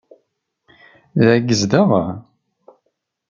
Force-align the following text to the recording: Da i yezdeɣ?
Da 1.25 1.31
i 1.37 1.39
yezdeɣ? 1.47 1.89